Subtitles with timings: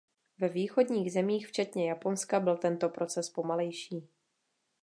[0.39, 4.07] Ve východních zemích včetně Japonska byl tento proces pomalejší.